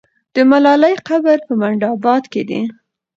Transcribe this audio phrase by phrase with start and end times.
[0.35, 2.61] د ملالۍ قبر په منډآباد کې دی.